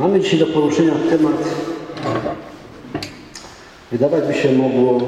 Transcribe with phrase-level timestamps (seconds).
[0.00, 1.54] Mamy dzisiaj do poruszenia temat,
[3.92, 5.00] wydawać by się mogło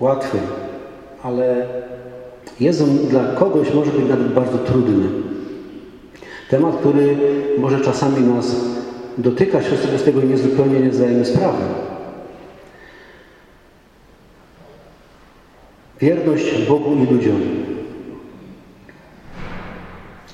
[0.00, 0.38] łatwy,
[1.22, 1.66] ale
[2.60, 5.04] jest on dla kogoś może być nawet bardzo trudny.
[6.50, 7.16] Temat, który
[7.58, 8.56] może czasami nas
[9.18, 11.64] dotykać, choć sobie z tego niezupełnie nie zdajemy sprawy.
[16.00, 17.40] Wierność Bogu i ludziom.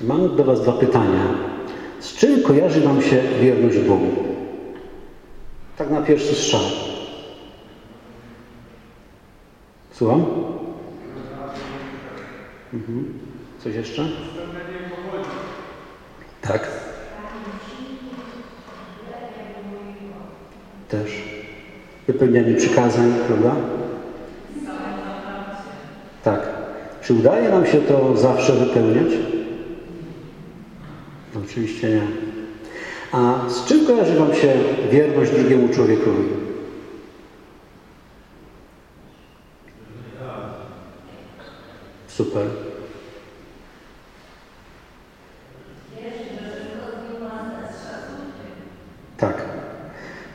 [0.01, 1.52] Mam do Was dwa pytania.
[2.03, 4.07] Z czym kojarzy Wam się wierność Bogu?
[5.77, 6.61] Tak na pierwszy strzał.
[9.91, 10.25] Słucham?
[12.73, 13.19] Mhm.
[13.59, 14.07] Coś jeszcze?
[16.41, 16.67] Tak.
[20.89, 21.11] Też.
[22.07, 23.55] Wypełnianie przykazań, prawda?
[26.23, 26.49] Tak.
[27.01, 29.13] Czy udaje nam się to zawsze wypełniać?
[31.53, 32.01] Oczywiście nie.
[33.11, 34.53] A z czym kojarzy Wam się
[34.91, 36.23] wierność drugiemu człowiekowi?
[42.07, 42.45] Super.
[49.17, 49.45] Tak.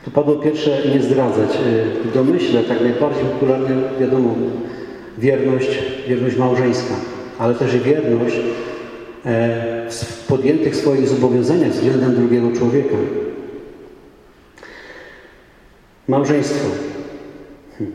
[0.05, 1.49] Tu padło pierwsze nie zdradzać.
[2.05, 4.35] W domyśle tak najbardziej popularnie wiadomo
[5.17, 5.69] wierność,
[6.07, 6.93] wierność małżeńska,
[7.39, 8.35] ale też wierność
[9.25, 9.68] e,
[10.29, 12.95] podjętych swoich zobowiązaniach względem drugiego człowieka.
[16.07, 16.67] Małżeństwo.
[17.77, 17.91] Hm.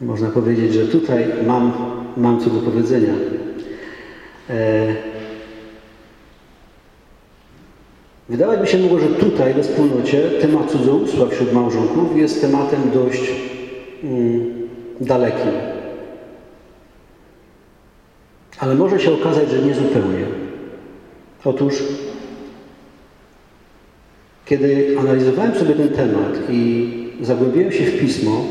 [0.00, 1.72] Można powiedzieć, że tutaj mam,
[2.16, 3.14] mam co do powiedzenia.
[4.50, 5.12] E,
[8.28, 13.32] Wydawać by się mogło, że tutaj we wspólnocie temat cudzołóstwa wśród małżonków jest tematem dość
[14.04, 14.68] mm,
[15.00, 15.71] dalekim.
[18.62, 20.26] Ale może się okazać, że nie zupełnie.
[21.44, 21.82] Otóż,
[24.44, 26.88] kiedy analizowałem sobie ten temat i
[27.20, 28.44] zagłębiłem się w pismo,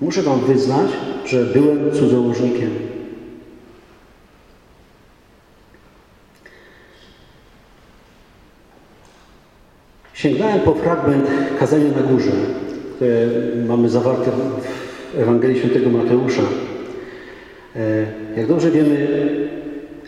[0.00, 0.90] muszę Wam wyznać,
[1.26, 2.70] że byłem cudzołożnikiem.
[10.14, 11.26] Sięgnąłem po fragment
[11.58, 12.32] kazania na górze,
[12.96, 13.26] które
[13.66, 16.42] mamy zawarte w Ewangelii Świętego Mateusza.
[18.36, 19.08] Jak dobrze wiemy,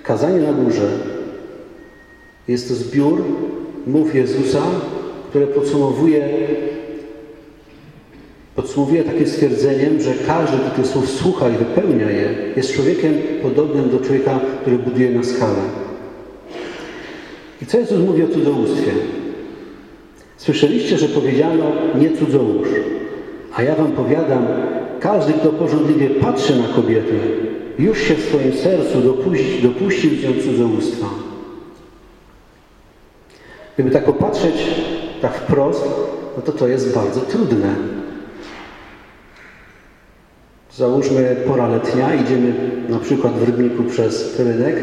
[0.02, 0.88] kazanie na górze
[2.48, 3.22] jest to zbiór
[3.86, 4.62] mów Jezusa,
[5.28, 6.28] które podsumowuje,
[8.56, 13.90] podsumowuje takim stwierdzeniem, że każdy, kto tych słów słucha i wypełnia je, jest człowiekiem podobnym
[13.90, 15.62] do człowieka, który buduje na skalę.
[17.62, 18.90] I co Jezus mówi o cudzołóstwie?
[20.36, 21.64] Słyszeliście, że powiedziano
[22.00, 22.68] nie cudzołóż.
[23.54, 24.46] A ja wam powiadam,
[25.00, 27.14] każdy, kto porządliwie patrzy na kobietę,
[27.78, 31.06] już się w swoim sercu dopuści, dopuścił z nią cudzołóstwa.
[33.74, 34.54] Gdyby tak popatrzeć
[35.22, 35.84] tak wprost,
[36.36, 37.74] no to to jest bardzo trudne.
[40.74, 42.54] Załóżmy pora letnia, idziemy
[42.88, 44.76] na przykład w Rybniku przez rynek.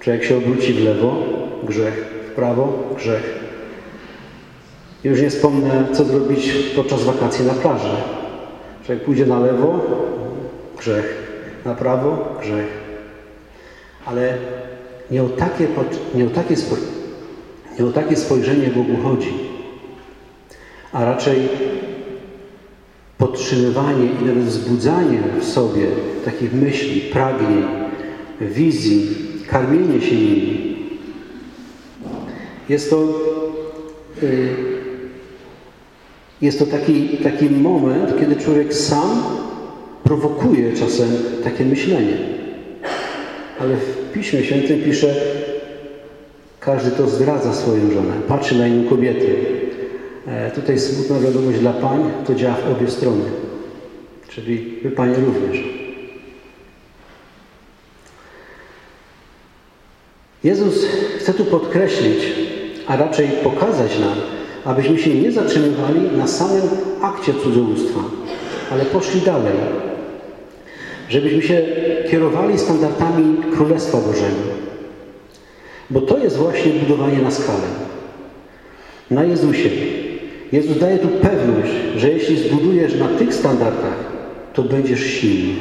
[0.00, 1.16] Człowiek się obróci w lewo,
[1.62, 3.40] grzech, w prawo, grzech,
[5.04, 7.96] już nie wspomnę, co zrobić podczas wakacji na plaży.
[8.86, 9.80] Człowiek pójdzie na lewo,
[10.78, 11.29] grzech.
[11.64, 12.68] Na prawo, grzech.
[14.06, 14.38] Ale
[15.10, 15.68] nie o takie,
[16.14, 16.54] nie o takie,
[17.78, 19.32] nie o takie spojrzenie Bogu chodzi,
[20.92, 21.48] a raczej
[23.18, 25.86] podtrzymywanie i nawet wzbudzanie w sobie
[26.24, 27.64] takich myśli, pragnień,
[28.40, 29.08] wizji,
[29.48, 30.76] karmienie się nimi.
[32.68, 32.96] Jest to
[34.22, 34.48] yy,
[36.42, 39.39] jest to taki, taki moment, kiedy człowiek sam
[40.10, 41.08] prowokuje czasem
[41.44, 42.16] takie myślenie.
[43.60, 45.14] Ale w Piśmie Świętym pisze,
[46.60, 49.26] każdy to zdradza swoją żonę, patrzy na inną kobietę.
[50.26, 53.24] E, tutaj smutna wiadomość dla pań, to działa w obie strony.
[54.28, 55.64] Czyli wy panie również.
[60.44, 60.84] Jezus
[61.18, 62.18] chce tu podkreślić,
[62.86, 64.16] a raczej pokazać nam,
[64.64, 66.62] abyśmy się nie zatrzymywali na samym
[67.02, 68.00] akcie cudzołóstwa,
[68.70, 69.52] ale poszli dalej.
[71.10, 71.62] Żebyśmy się
[72.10, 74.42] kierowali standardami Królestwa Bożego.
[75.90, 77.68] Bo to jest właśnie budowanie na skalę.
[79.10, 79.70] Na Jezusie.
[80.52, 83.98] Jezus daje tu pewność, że jeśli zbudujesz na tych standardach,
[84.54, 85.54] to będziesz silny.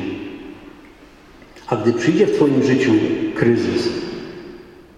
[1.67, 2.91] A gdy przyjdzie w Twoim życiu
[3.35, 3.89] kryzys,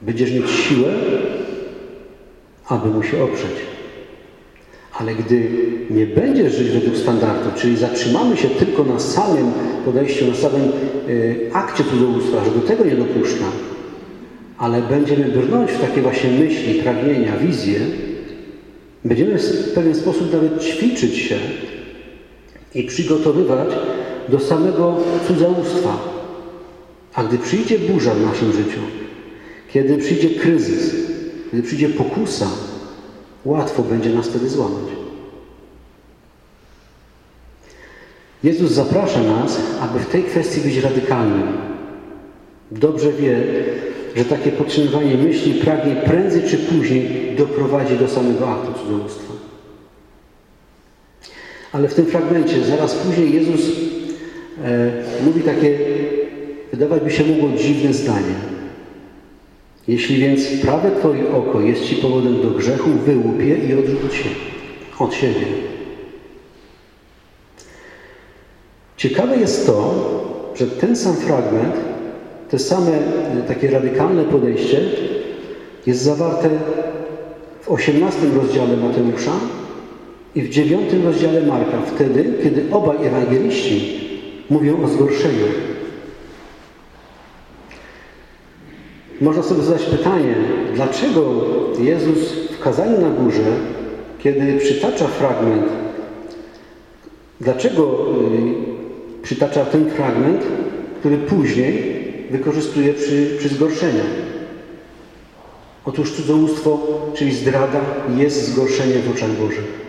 [0.02, 0.94] będziesz mieć siłę,
[2.68, 3.71] aby mu się oprzeć.
[5.02, 5.50] Ale gdy
[5.90, 9.52] nie będziesz żyć według standardu, czyli zatrzymamy się tylko na samym
[9.86, 10.62] podejściu, na samym
[11.10, 13.46] y, akcie cudzołóstwa, że do tego nie dopuszcza,
[14.58, 17.80] ale będziemy brnąć w takie właśnie myśli, pragnienia, wizje,
[19.06, 21.36] będziemy w pewien sposób nawet ćwiczyć się
[22.76, 23.70] i przygotowywać
[24.30, 25.98] do samego cudzołóstwa.
[27.14, 28.80] A gdy przyjdzie burza w naszym życiu,
[29.74, 30.96] kiedy przyjdzie kryzys,
[31.52, 32.48] kiedy przyjdzie pokusa,
[33.46, 34.84] łatwo będzie nas wtedy złamać.
[38.44, 41.48] Jezus zaprasza nas, aby w tej kwestii być radykalnym.
[42.72, 43.44] Dobrze wie,
[44.16, 49.34] że takie podtrzymywanie myśli, pragnie prędzej czy później doprowadzi do samego aktu cudzołóstwa.
[51.72, 53.62] Ale w tym fragmencie, zaraz później Jezus
[54.64, 54.92] e,
[55.26, 55.78] mówi takie,
[56.72, 58.51] wydawać by się mogło dziwne zdanie.
[59.88, 64.30] Jeśli więc prawe Twoje oko jest Ci powodem do grzechu, wyłup je i odrzuć się
[65.00, 65.46] od siebie.
[68.98, 69.94] Ciekawe jest to,
[70.56, 71.76] że ten sam fragment,
[72.50, 72.92] te same
[73.48, 74.82] takie radykalne podejście
[75.88, 76.50] jest zawarte
[77.62, 79.32] w 18 rozdziale Mateusza
[80.36, 84.00] i w 9 rozdziale Marka, wtedy, kiedy obaj ewangeliści
[84.50, 85.46] mówią o zgorszeniu.
[89.22, 90.36] Można sobie zadać pytanie,
[90.76, 91.34] dlaczego
[91.80, 93.44] Jezus w kazaniu na górze,
[94.20, 95.66] kiedy przytacza fragment,
[97.42, 97.98] dlaczego
[99.22, 100.42] y, przytacza ten fragment,
[101.00, 102.02] który później
[102.32, 104.04] wykorzystuje przy, przy zgorszeniu?
[105.86, 106.80] Otóż cudzołóstwo,
[107.14, 107.82] czyli zdrada,
[108.18, 109.82] jest zgorszeniem w oczach Bożych.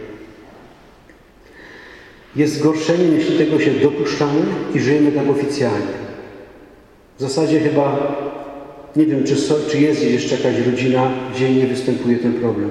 [2.37, 4.41] Jest zgorszeniem, jeśli tego się dopuszczamy
[4.75, 6.03] i żyjemy tak oficjalnie.
[7.19, 8.13] W zasadzie chyba
[8.97, 12.71] nie wiem, czy, so, czy jest jeszcze jakaś rodzina, gdzie nie występuje ten problem.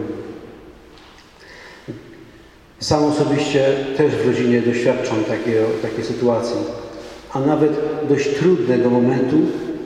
[2.80, 6.58] Sam osobiście też w rodzinie doświadczam takiej, takiej sytuacji,
[7.34, 7.72] a nawet
[8.10, 9.38] dość trudnego momentu,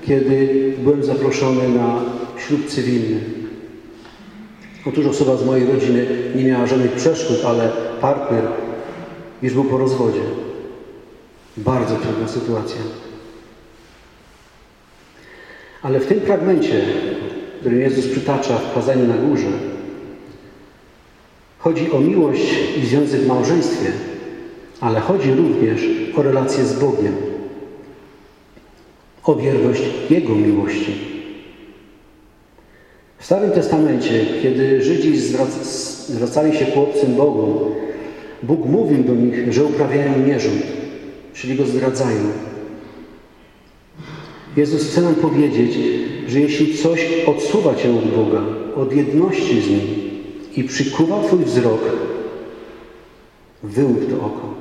[0.05, 2.01] kiedy byłem zaproszony na
[2.47, 3.19] ślub cywilny.
[4.87, 6.05] Otóż osoba z mojej rodziny
[6.35, 7.71] nie miała żadnych przeszkód, ale
[8.01, 8.43] partner
[9.41, 10.21] już był po rozwodzie.
[11.57, 12.81] Bardzo trudna sytuacja.
[15.85, 16.81] Ale w tym fragmencie,
[17.59, 19.47] który Jezus przytacza w kazaniu na górze,
[21.57, 23.91] chodzi o miłość i związek w małżeństwie,
[24.81, 25.81] ale chodzi również
[26.15, 27.15] o relację z Bogiem,
[29.23, 30.93] o wierność Jego miłości.
[33.17, 35.17] W Starym Testamencie, kiedy Żydzi
[36.07, 37.57] zwracali się ku obcym Bogom,
[38.43, 40.63] Bóg mówił do nich, że uprawiają nierząd,
[41.33, 42.44] czyli go zdradzają.
[44.57, 45.77] Jezus chce nam powiedzieć,
[46.27, 48.41] że jeśli coś odsuwa Cię od Boga,
[48.75, 49.81] od jedności z Nim
[50.55, 51.81] i przykuwa Twój wzrok,
[53.63, 54.53] wyłup to oko.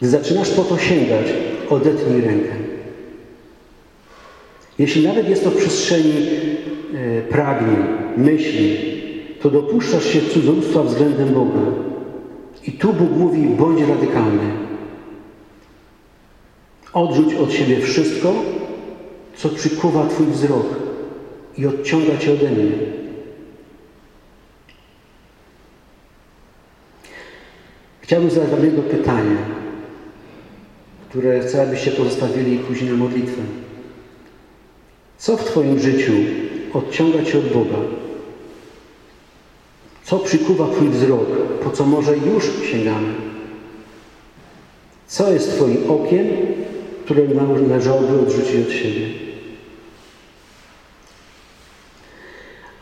[0.00, 1.26] Gdy zaczynasz po to sięgać,
[1.70, 2.52] odetnij rękę.
[4.78, 6.12] Jeśli nawet jest to w przestrzeni
[6.94, 7.76] e, pragnień,
[8.16, 8.76] myśli,
[9.42, 11.60] to dopuszczasz się cudzołóstwa względem Boga.
[12.66, 14.65] I tu Bóg mówi, bądź radykalny.
[16.92, 18.34] Odrzuć od siebie wszystko,
[19.36, 20.66] co przykuwa Twój wzrok
[21.58, 22.72] i odciąga Cię ode mnie.
[28.00, 29.36] Chciałbym zadać Wam jedno pytanie,
[31.08, 33.42] które chcę, abyście pozostawili później na modlitwę.
[35.18, 36.12] Co w Twoim życiu
[36.72, 37.78] odciąga Cię od Boga?
[40.04, 41.28] Co przykuwa Twój wzrok,
[41.64, 43.14] po co może już sięgamy?
[45.06, 46.26] Co jest Twoim okiem,
[47.06, 47.22] które
[47.68, 49.06] należałoby odrzucić od siebie.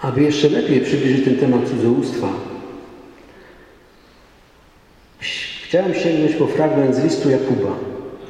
[0.01, 2.29] Aby jeszcze lepiej przybliżyć ten temat cudzołóstwa,
[5.65, 7.77] chciałem sięgnąć po fragment z listu Jakuba.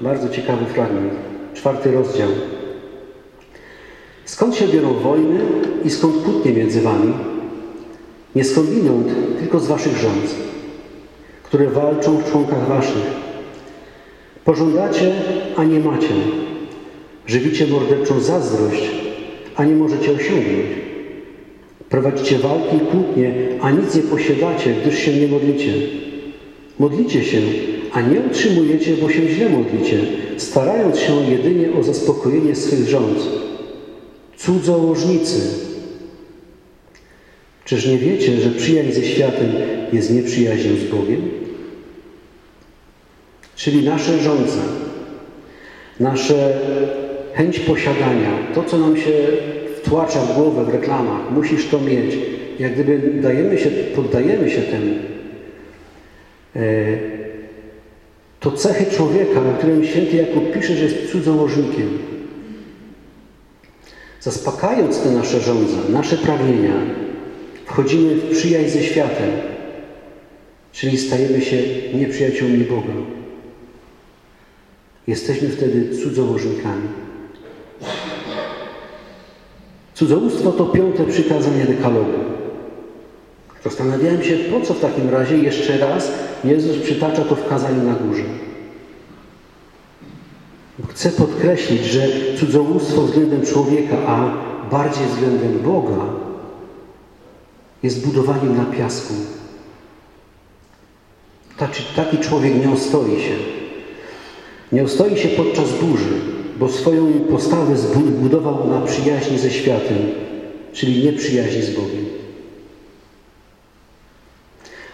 [0.00, 1.12] Bardzo ciekawy fragment,
[1.54, 2.30] czwarty rozdział.
[4.24, 5.40] Skąd się biorą wojny
[5.84, 7.14] i skąd kłótnie między wami?
[8.34, 9.08] Nie skądinąd,
[9.38, 10.34] tylko z waszych rząd,
[11.42, 13.23] które walczą w członkach waszych
[14.44, 15.12] Pożądacie,
[15.56, 16.14] a nie macie.
[17.26, 18.90] Żywicie morderczą zazdrość,
[19.56, 20.66] a nie możecie osiągnąć.
[21.88, 25.72] Prowadzicie walki i kłótnie, a nic nie posiadacie, gdyż się nie modlicie.
[26.78, 27.38] Modlicie się,
[27.92, 29.98] a nie utrzymujecie, bo się źle modlicie,
[30.36, 33.18] starając się jedynie o zaspokojenie swych rząd.
[34.36, 35.40] Cudzołożnicy.
[37.64, 39.48] Czyż nie wiecie, że przyjaźń ze światem
[39.92, 41.43] jest nieprzyjaźnią z Bogiem?
[43.56, 44.60] Czyli nasze żądze,
[46.00, 46.58] nasze
[47.34, 49.12] chęć posiadania, to co nam się
[49.76, 52.16] wtłacza w głowę w reklamach, musisz to mieć,
[52.58, 54.94] jak gdyby dajemy się, poddajemy się temu,
[56.56, 56.60] e,
[58.40, 61.98] to cechy człowieka, o którym święty Jakub pisze, że jest cudzołożnikiem.
[64.20, 66.74] Zaspokajając te nasze żądze, nasze pragnienia,
[67.66, 69.30] wchodzimy w przyjaźń ze światem,
[70.72, 71.56] czyli stajemy się
[71.94, 72.92] nieprzyjaciółmi Boga.
[75.06, 76.88] Jesteśmy wtedy cudzołożnikami.
[79.94, 82.18] Cudzołóstwo to piąte przykazanie dekalogu.
[83.64, 86.12] Zastanawiałem się, po co w takim razie jeszcze raz
[86.44, 88.24] Jezus przytacza to w kazaniu na górze.
[90.88, 92.08] Chcę podkreślić, że
[92.38, 94.34] cudzołóstwo względem człowieka, a
[94.70, 96.04] bardziej względem Boga,
[97.82, 99.14] jest budowaniem na piasku.
[101.96, 103.63] Taki człowiek nie ostoi się.
[104.72, 106.20] Nie ostoi się podczas burzy,
[106.58, 109.98] bo swoją postawę zbudował na przyjaźni ze światem,
[110.72, 112.04] czyli nieprzyjaźni z Bogiem.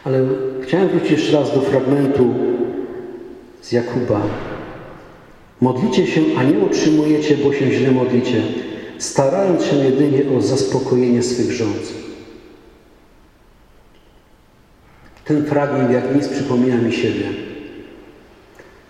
[0.04, 0.28] Ale
[0.62, 2.34] chciałem wrócić jeszcze raz do fragmentu
[3.62, 4.22] z Jakuba.
[5.60, 8.42] Modlicie się, a nie otrzymujecie, bo się źle modlicie,
[8.98, 11.92] starając się jedynie o zaspokojenie swych żądz.
[15.24, 17.49] Ten fragment jak nic przypomina mi siebie.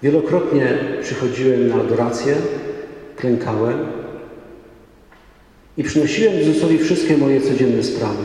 [0.02, 2.36] Wielokrotnie przychodziłem na adorację,
[3.16, 3.78] klękałem
[5.76, 8.22] i przynosiłem Jezusowi wszystkie moje codzienne sprawy.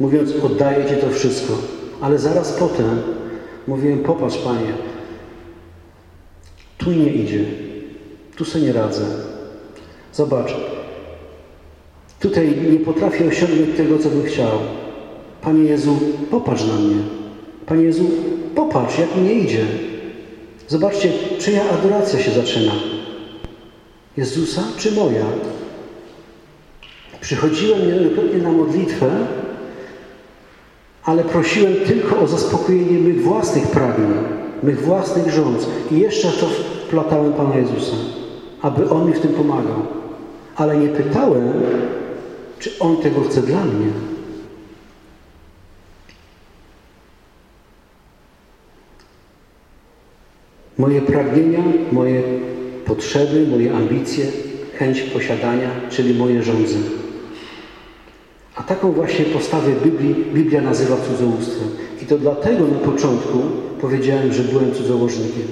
[0.00, 1.52] Mówiąc, oddaję Ci to wszystko.
[2.00, 3.02] Ale zaraz potem
[3.66, 4.72] mówiłem, popatrz Panie,
[6.78, 7.44] tu nie idzie,
[8.36, 9.04] tu sobie nie radzę.
[10.12, 10.54] Zobacz,
[12.20, 14.50] tutaj nie potrafię osiągnąć tego, co bym chciał.
[15.42, 15.98] Panie Jezu,
[16.30, 16.96] popatrz na mnie.
[17.66, 18.10] Panie Jezu,
[18.54, 19.66] popatrz, jak mi nie idzie.
[20.68, 22.72] Zobaczcie, czyja adoracja się zaczyna.
[24.16, 25.24] Jezusa czy moja?
[27.20, 29.10] Przychodziłem niejednokrotnie na modlitwę,
[31.04, 34.14] ale prosiłem tylko o zaspokojenie mych własnych pragnień,
[34.62, 35.66] mych własnych żądz.
[35.90, 36.46] I jeszcze to
[36.86, 37.96] wplatałem Pana Jezusa,
[38.62, 39.82] aby On mi w tym pomagał.
[40.56, 41.52] Ale nie pytałem,
[42.58, 43.86] czy On tego chce dla mnie.
[50.78, 52.22] Moje pragnienia, moje
[52.84, 54.26] potrzeby, moje ambicje,
[54.78, 56.78] chęć posiadania, czyli moje żądze.
[58.54, 61.68] A taką właśnie postawę Biblii, Biblia nazywa cudzołóstwem.
[62.02, 63.38] I to dlatego na początku
[63.80, 65.48] powiedziałem, że byłem cudzołożnikiem.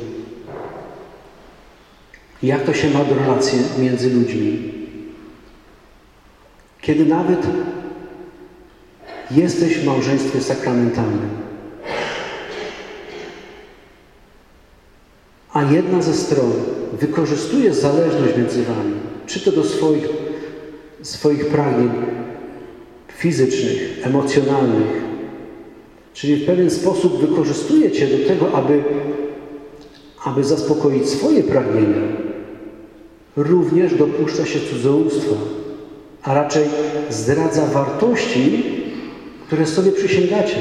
[2.43, 4.73] Jak to się ma do relacji między ludźmi?
[6.81, 7.47] Kiedy nawet
[9.31, 11.46] jesteś w małżeństwie sakramentalnym,
[15.57, 16.53] a jedna ze stron
[16.93, 18.95] wykorzystuje zależność między wami,
[19.27, 20.09] czy to do swoich,
[21.03, 21.91] swoich pragnień
[23.09, 25.05] fizycznych, emocjonalnych,
[26.15, 28.85] czyli w pewien sposób wykorzystuje cię do tego, aby,
[30.25, 32.03] aby zaspokoić swoje pragnienia,
[33.37, 35.37] również dopuszcza się cudzołóstwa,
[36.23, 36.65] a raczej
[37.11, 38.63] zdradza wartości,
[39.47, 40.57] które sobie przysięgacie.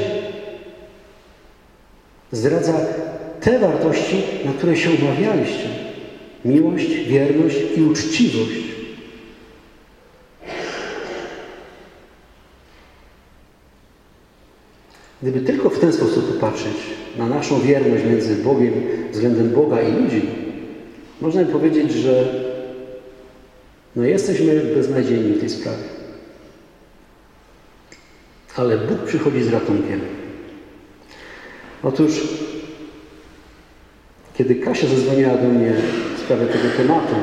[2.32, 3.05] Zdradza
[3.46, 5.68] te wartości, na które się umawialiście.
[6.44, 8.66] Miłość, wierność i uczciwość.
[15.22, 16.76] Gdyby tylko w ten sposób popatrzeć
[17.18, 18.72] na naszą wierność między Bogiem,
[19.12, 20.22] względem Boga i ludzi,
[21.20, 22.44] można by powiedzieć, że
[23.96, 25.84] no jesteśmy beznadziejni w tej sprawie.
[28.56, 30.00] Ale Bóg przychodzi z ratunkiem.
[31.82, 32.35] Otóż
[34.38, 35.72] kiedy Kasia zadzwoniła do mnie
[36.16, 37.14] w sprawie tego tematu,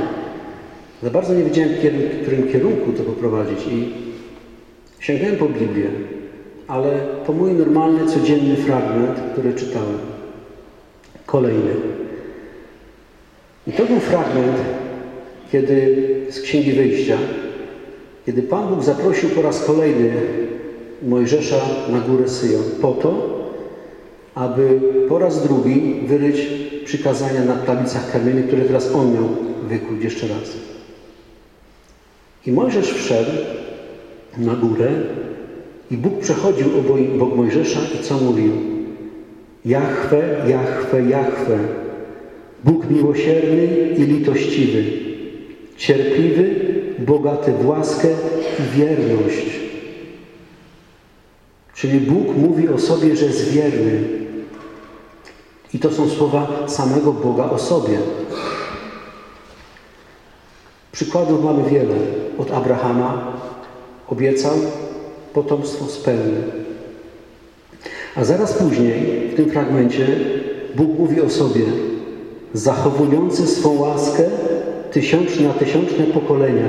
[1.04, 3.94] za bardzo nie wiedziałem, w którym kierunku to poprowadzić i
[5.00, 5.90] sięgnąłem po Biblię,
[6.68, 6.90] ale
[7.26, 9.98] po mój normalny, codzienny fragment, który czytałem.
[11.26, 11.72] Kolejny.
[13.68, 14.58] I to był fragment,
[15.52, 15.96] kiedy
[16.30, 17.18] z Księgi Wyjścia,
[18.26, 20.12] kiedy Pan Bóg zaprosił po raz kolejny
[21.04, 23.40] Mojżesza na górę Syjon po to,
[24.36, 24.80] aby
[25.10, 26.48] po raz drugi wyryć
[26.86, 29.30] przykazania na tablicach kamiennych, które teraz on miał
[29.70, 30.52] wykuć jeszcze raz.
[32.46, 33.32] I Mojżesz wszedł
[34.38, 34.92] na górę
[35.92, 38.52] i Bóg przechodził obok Mojżesza i co mówił?
[39.66, 41.58] Jachwę, Jachwę, Jachwę,
[42.64, 44.84] Bóg miłosierny i litościwy,
[45.78, 46.56] cierpliwy,
[47.00, 48.08] bogaty w łaskę
[48.60, 49.60] i wierność.
[51.76, 54.23] Czyli Bóg mówi o sobie, że jest wierny,
[55.74, 57.98] i to są słowa samego Boga o sobie.
[60.92, 61.96] Przykładów mamy wiele.
[62.38, 63.34] Od Abrahama
[64.10, 64.52] obiecał,
[65.34, 66.44] potomstwo spełni.
[68.16, 70.08] A zaraz później, w tym fragmencie,
[70.76, 71.66] Bóg mówi o sobie,
[72.54, 74.24] zachowujący swą łaskę
[74.92, 76.68] tysiąc na tysiączne pokolenia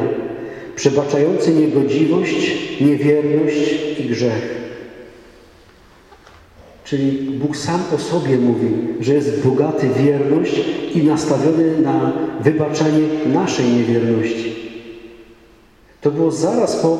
[0.77, 4.64] przebaczający niegodziwość, niewierność i grzech.
[6.85, 8.67] Czyli Bóg sam o sobie mówi,
[9.01, 10.61] że jest bogaty wierność
[10.95, 13.01] i nastawiony na wybaczenie
[13.33, 14.55] naszej niewierności.
[16.01, 16.99] To było zaraz po,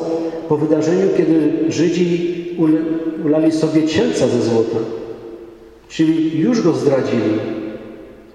[0.49, 2.35] po wydarzeniu, kiedy Żydzi
[3.25, 4.77] ulali sobie cielca ze złota.
[5.89, 7.39] Czyli już go zdradzili.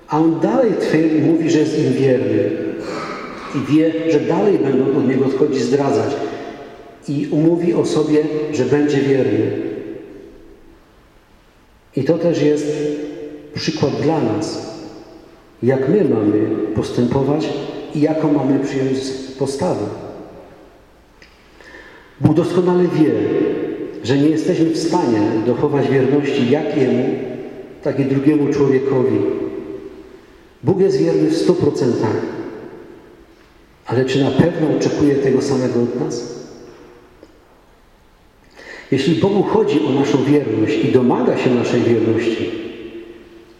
[0.09, 2.51] A on dalej twierdzi, mówi, że jest im wierny.
[3.55, 6.11] I wie, że dalej będą od niego odchodzić zdradzać.
[7.09, 9.70] I umówi o sobie, że będzie wierny.
[11.97, 12.67] I to też jest
[13.55, 14.71] przykład dla nas,
[15.63, 17.49] jak my mamy postępować
[17.95, 18.99] i jaką mamy przyjąć
[19.39, 19.87] postawę.
[22.21, 23.13] Bóg doskonale wie,
[24.05, 27.05] że nie jesteśmy w stanie dochować wierności jak Jemu,
[27.83, 29.19] tak i drugiemu człowiekowi.
[30.65, 32.17] Bóg jest wierny w stu procentach.
[33.87, 36.40] Ale czy na pewno oczekuje tego samego od nas?
[38.91, 42.51] Jeśli Bogu chodzi o naszą wierność i domaga się naszej wierności,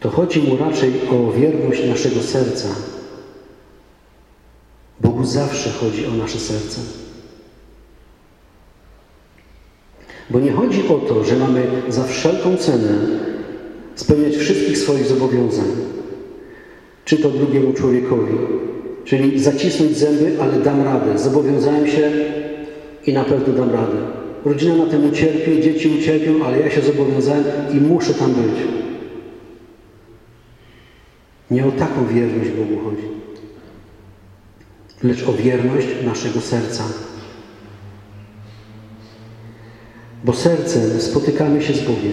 [0.01, 2.69] to chodzi Mu raczej o wierność naszego serca.
[5.01, 6.81] Bogu zawsze chodzi o nasze serce.
[10.31, 12.99] Bo nie chodzi o to, że mamy za wszelką cenę
[13.95, 15.67] spełniać wszystkich swoich zobowiązań,
[17.05, 18.35] czy to drugiemu człowiekowi,
[19.05, 21.19] czyli zacisnąć zęby, ale dam radę.
[21.19, 22.11] Zobowiązałem się
[23.07, 24.20] i na pewno dam radę.
[24.45, 28.55] Rodzina na tym ucierpi, dzieci ucierpią, ale ja się zobowiązałem i muszę tam być.
[31.51, 33.09] Nie o taką wierność Bogu chodzi,
[35.03, 36.85] lecz o wierność naszego serca.
[40.25, 42.13] Bo sercem spotykamy się z Bogiem.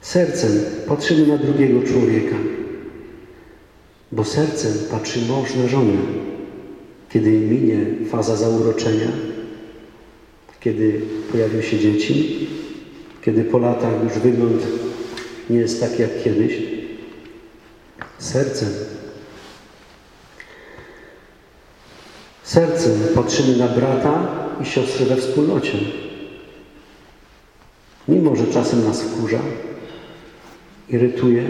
[0.00, 0.50] Sercem
[0.88, 2.36] patrzymy na drugiego człowieka.
[4.12, 5.96] Bo sercem patrzy mąż na żonę.
[7.10, 7.78] Kiedy minie
[8.10, 9.08] faza zauroczenia,
[10.64, 11.00] kiedy
[11.32, 12.46] pojawią się dzieci,
[13.22, 14.62] kiedy po latach już wygląd
[15.50, 16.52] nie jest taki jak kiedyś.
[18.18, 18.68] Sercem.
[22.42, 24.28] Sercem patrzymy na brata
[24.62, 25.78] i siostrę we wspólnocie.
[28.08, 29.40] Mimo, że czasem nas wkurza,
[30.88, 31.44] irytuje.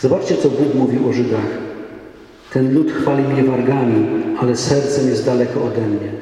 [0.00, 1.71] Zobaczcie, co Bóg mówił o Żydach.
[2.52, 4.06] Ten lud chwali mnie wargami,
[4.38, 6.12] ale sercem jest daleko ode mnie.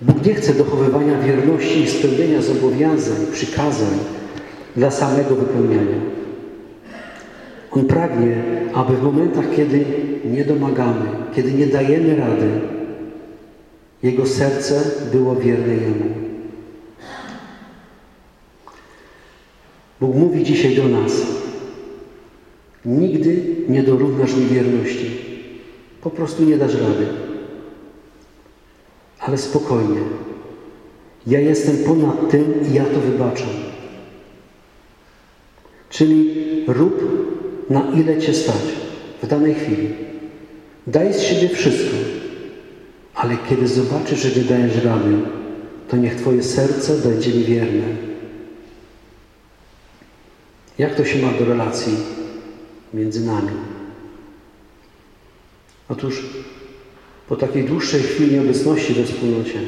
[0.00, 3.98] Bóg nie chce dochowywania wierności i spełnienia zobowiązań, przykazań
[4.76, 6.00] dla samego wypełniania.
[7.70, 8.42] On pragnie,
[8.74, 9.84] aby w momentach, kiedy
[10.24, 12.50] nie domagamy, kiedy nie dajemy rady,
[14.02, 16.10] jego serce było wierne Jemu.
[20.00, 21.39] Bóg mówi dzisiaj do nas,
[22.84, 25.10] nigdy nie dorównasz mi wierności.
[26.00, 27.06] Po prostu nie dasz rady.
[29.18, 30.00] Ale spokojnie.
[31.26, 33.48] Ja jestem ponad tym i ja to wybaczam.
[35.90, 36.34] Czyli
[36.66, 37.04] rób
[37.70, 38.62] na ile Cię stać
[39.22, 39.88] w danej chwili.
[40.86, 41.96] Daj z siebie wszystko.
[43.14, 45.14] Ale kiedy zobaczysz, że nie dajesz rady,
[45.88, 47.82] to niech Twoje serce będzie mi wierne.
[50.78, 51.92] Jak to się ma do relacji
[52.94, 53.50] między nami?
[55.88, 56.22] Otóż
[57.28, 59.58] po takiej dłuższej chwili obecności we wspólnocie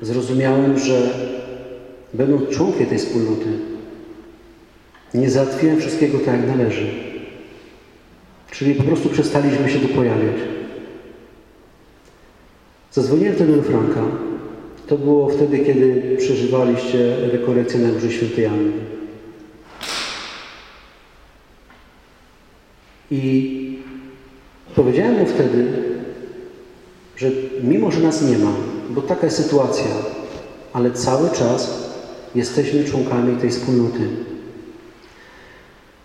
[0.00, 1.10] zrozumiałem, że
[2.14, 3.46] będąc członkiem tej wspólnoty,
[5.14, 6.86] nie załatwiłem wszystkiego tak, jak należy.
[8.50, 10.36] Czyli po prostu przestaliśmy się tu pojawiać.
[12.92, 14.02] Zadzwoniłem wtedy do Franka.
[14.86, 18.95] To było wtedy, kiedy przeżywaliście rekolekcję na Górze Świętej Anny.
[23.10, 23.78] I
[24.74, 25.66] powiedziałem mu wtedy,
[27.16, 27.30] że
[27.62, 28.52] mimo, że nas nie ma,
[28.90, 29.90] bo taka jest sytuacja,
[30.72, 31.90] ale cały czas
[32.34, 34.00] jesteśmy członkami tej wspólnoty.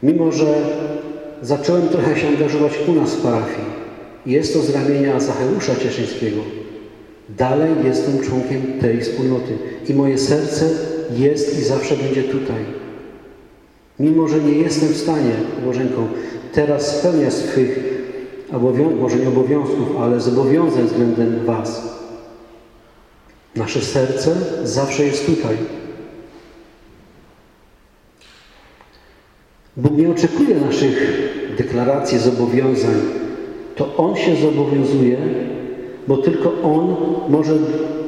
[0.04, 0.56] Mimo, że
[1.42, 3.68] zacząłem trochę się angażować u nas w parafii,
[4.26, 6.42] jest to z ramienia Zacheusza Cieszyńskiego,
[7.38, 9.58] Dalej jestem członkiem tej wspólnoty
[9.90, 10.70] i moje serce
[11.18, 12.66] jest i zawsze będzie tutaj.
[14.00, 15.34] Mimo, że nie jestem w stanie,
[15.66, 16.08] Bożenką,
[16.54, 17.80] teraz spełniać swych
[18.54, 21.92] obowiązków, może nie obowiązków, ale zobowiązań względem Was.
[23.56, 25.58] Nasze serce zawsze jest tutaj.
[29.78, 31.22] Bóg nie oczekuje naszych
[31.58, 32.96] deklaracji, zobowiązań.
[33.76, 35.18] To On się zobowiązuje
[36.08, 36.96] bo tylko On
[37.30, 37.54] może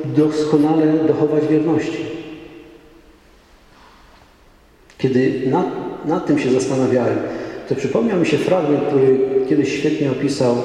[0.05, 2.05] doskonale dochować wierności.
[4.97, 5.65] Kiedy nad,
[6.05, 7.17] nad tym się zastanawiałem,
[7.69, 10.55] to przypomniał mi się fragment, który kiedyś świetnie opisał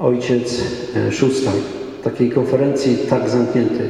[0.00, 0.64] ojciec
[0.96, 1.54] e, Szóstak
[2.00, 3.88] w takiej konferencji tak zamkniętej.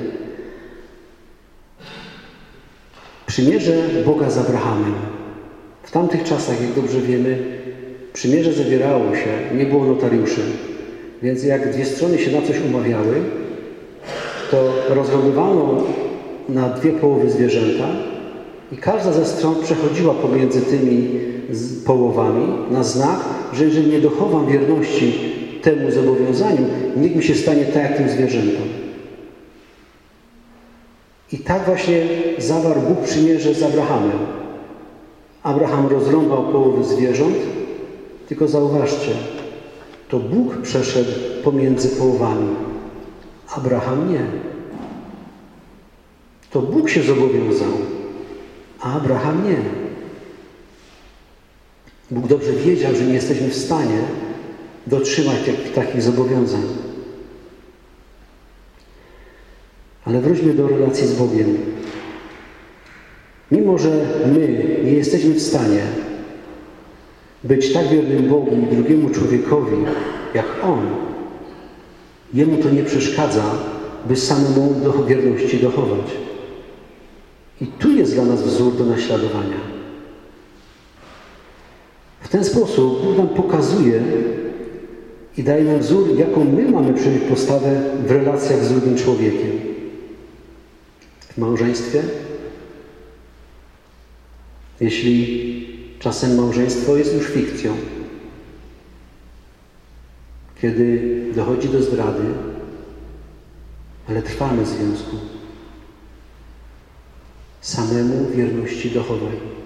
[3.26, 3.72] Przymierze
[4.06, 4.94] Boga z Abrahamem.
[5.82, 7.38] W tamtych czasach, jak dobrze wiemy,
[8.12, 10.40] przymierze zawierało się, nie było notariuszy.
[11.22, 13.16] Więc jak dwie strony się na coś umawiały,
[14.50, 15.84] to rozwiązywano
[16.48, 17.88] na dwie połowy zwierzęta
[18.72, 21.08] i każda ze stron przechodziła pomiędzy tymi
[21.86, 23.20] połowami na znak,
[23.52, 25.12] że jeżeli nie dochowam wierności
[25.62, 28.68] temu zobowiązaniu, niech mi się stanie tak jak tym zwierzętom.
[31.32, 32.02] I tak właśnie
[32.38, 34.18] zawarł Bóg przymierze z Abrahamem.
[35.42, 37.36] Abraham rozrąbał połowy zwierząt,
[38.28, 39.12] tylko zauważcie,
[40.08, 41.10] to Bóg przeszedł
[41.44, 42.48] pomiędzy połowami.
[43.56, 44.20] Abraham nie.
[46.50, 47.72] To Bóg się zobowiązał,
[48.80, 49.79] a Abraham nie.
[52.10, 53.98] Bóg dobrze wiedział, że nie jesteśmy w stanie
[54.86, 55.36] dotrzymać
[55.74, 56.62] takich zobowiązań.
[60.04, 61.58] Ale wróćmy do relacji z Bogiem.
[63.50, 63.90] Mimo, że
[64.34, 65.82] my nie jesteśmy w stanie
[67.44, 69.76] być tak wiernym Bogu i drugiemu człowiekowi,
[70.34, 70.86] jak On,
[72.34, 73.44] Jemu to nie przeszkadza,
[74.08, 76.06] by samemu do wierności dochować.
[77.60, 79.79] I tu jest dla nas wzór do naśladowania.
[82.30, 84.02] Ten sposób Bóg nam pokazuje
[85.36, 89.50] i daje nam wzór, jaką my mamy przyjąć postawę w relacjach z drugim człowiekiem.
[91.20, 92.02] W małżeństwie,
[94.80, 95.50] jeśli
[95.98, 97.76] czasem małżeństwo jest już fikcją,
[100.62, 101.00] kiedy
[101.34, 102.24] dochodzi do zdrady,
[104.08, 105.16] ale trwamy w związku.
[107.60, 109.59] Samemu wierności dochowaj.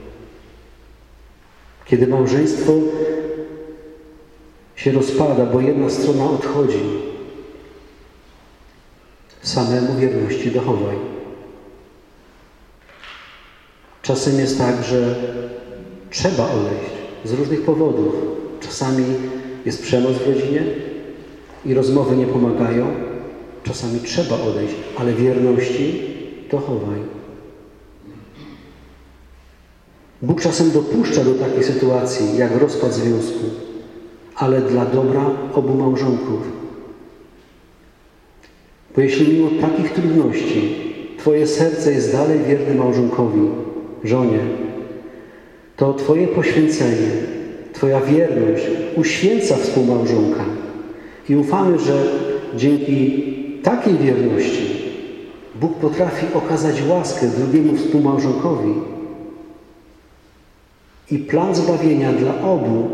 [1.86, 2.72] Kiedy małżeństwo
[4.76, 6.82] się rozpada, bo jedna strona odchodzi,
[9.42, 10.96] samemu wierności dochowaj.
[14.02, 15.14] Czasem jest tak, że
[16.10, 16.94] trzeba odejść
[17.24, 18.14] z różnych powodów.
[18.60, 19.04] Czasami
[19.64, 20.62] jest przemoc w rodzinie
[21.64, 22.86] i rozmowy nie pomagają.
[23.64, 26.02] Czasami trzeba odejść, ale wierności
[26.50, 26.98] dochowaj.
[30.26, 33.44] Bóg czasem dopuszcza do takiej sytuacji, jak rozpad związku,
[34.36, 36.40] ale dla dobra obu małżonków.
[38.94, 40.74] Bo jeśli mimo takich trudności
[41.18, 43.40] Twoje serce jest dalej wierne małżonkowi,
[44.04, 44.38] żonie,
[45.76, 47.10] to Twoje poświęcenie,
[47.72, 48.64] Twoja wierność
[48.96, 50.44] uświęca współmałżonka.
[51.28, 52.04] I ufamy, że
[52.56, 53.24] dzięki
[53.62, 54.74] takiej wierności
[55.60, 58.74] Bóg potrafi okazać łaskę drugiemu współmałżonkowi
[61.10, 62.90] i plan zbawienia dla obu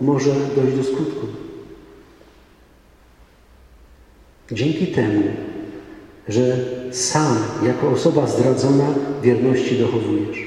[0.00, 1.26] może dojść do skutku.
[4.52, 5.22] Dzięki temu,
[6.28, 6.56] że
[6.92, 10.38] sam jako osoba zdradzona wierności dochowujesz.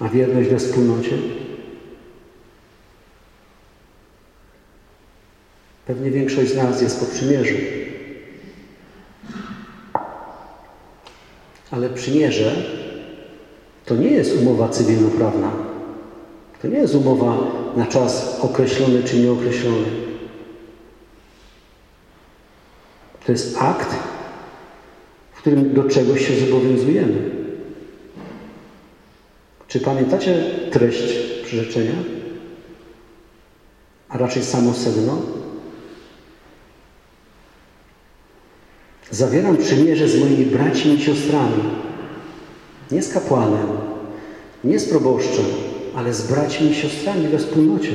[0.00, 1.18] A wierność we wspólnocie?
[5.86, 7.54] Pewnie większość z nas jest po przymierzu.
[11.70, 12.77] Ale przymierze
[13.88, 15.52] to nie jest umowa cywilnoprawna.
[16.62, 17.38] To nie jest umowa
[17.76, 19.86] na czas określony czy nieokreślony.
[23.26, 23.94] To jest akt,
[25.32, 27.30] w którym do czegoś się zobowiązujemy.
[29.68, 31.94] Czy pamiętacie treść przyrzeczenia?
[34.08, 35.22] A raczej samo sedno?
[39.10, 41.62] Zawieram przymierze z moimi braćmi i siostrami.
[42.90, 43.77] Nie z kapłanem,
[44.64, 45.44] nie z proboszczem,
[45.94, 47.92] ale z braćmi i siostrami we wspólnocie.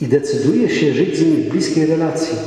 [0.00, 2.38] I decyduję się żyć z nimi w bliskiej relacji,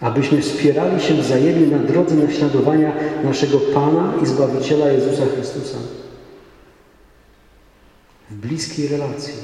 [0.00, 5.78] abyśmy wspierali się wzajemnie na drodze naśladowania naszego Pana i Zbawiciela Jezusa Chrystusa.
[8.30, 9.34] W bliskiej relacji.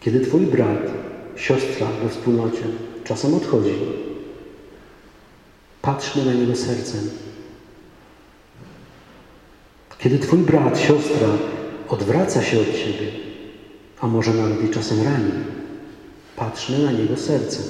[0.00, 0.90] Kiedy Twój brat
[1.36, 2.62] siostra we wspólnocie
[3.04, 3.74] czasem odchodzi.
[5.82, 7.10] Patrzmy na niego sercem.
[10.00, 11.28] Kiedy Twój brat, siostra
[11.88, 13.12] odwraca się od Ciebie,
[14.00, 15.32] a może nawet czasem rani,
[16.36, 17.64] patrzmy na niego sercem.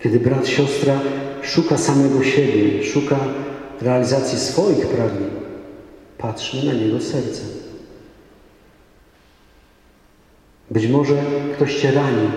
[0.00, 1.00] Kiedy brat, siostra
[1.42, 3.18] szuka samego siebie, szuka
[3.80, 5.30] realizacji swoich pragnień,
[6.18, 7.48] patrzmy na niego sercem.
[10.70, 11.22] Być może
[11.56, 12.28] ktoś Cię rani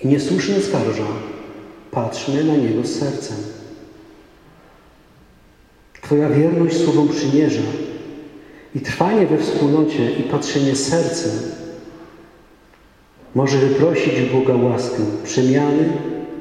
[0.00, 1.06] i niesłusznie skarża.
[1.90, 3.57] Patrzmy na niego sercem.
[6.08, 7.62] Twoja wierność słowom przymierza
[8.74, 11.32] i trwanie we wspólnocie i patrzenie sercem
[13.34, 15.92] może wyprosić Boga łaskę przemiany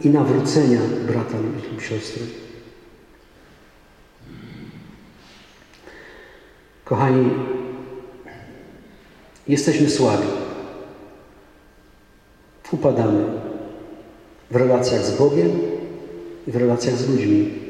[0.03, 1.37] i nawrócenia brata
[1.73, 2.21] lub siostry.
[6.85, 7.29] Kochani,
[9.47, 10.27] jesteśmy słabi.
[12.71, 13.23] Upadamy
[14.51, 15.51] w relacjach z Bogiem
[16.47, 17.66] i w relacjach z ludźmi.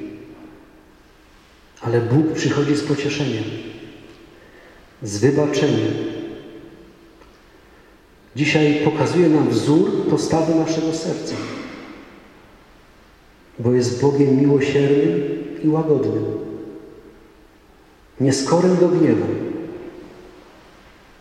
[1.81, 3.43] Ale Bóg przychodzi z pocieszeniem,
[5.03, 5.93] z wybaczeniem.
[8.35, 11.35] Dzisiaj pokazuje nam wzór postawy naszego serca,
[13.59, 15.21] bo jest Bogiem miłosiernym
[15.63, 16.25] i łagodnym,
[18.19, 19.27] nieskorym do gniewu,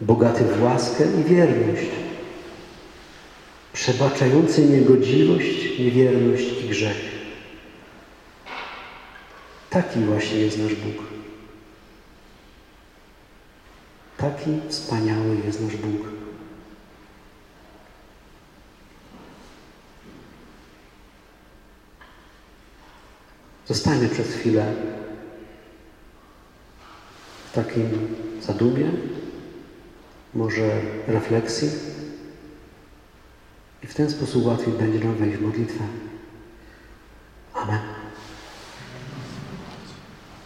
[0.00, 1.86] bogaty w łaskę i wierność,
[3.72, 7.15] przebaczający niegodziwość, niewierność i grzech.
[9.76, 11.04] Taki właśnie jest nasz Bóg.
[14.16, 16.06] Taki wspaniały jest nasz Bóg.
[23.66, 24.74] Zostańmy przez chwilę
[27.50, 28.90] w takim zadumie,
[30.34, 31.68] może refleksji
[33.82, 35.84] i w ten sposób łatwiej będzie nam wejść w modlitwę.
[37.54, 37.95] Amen.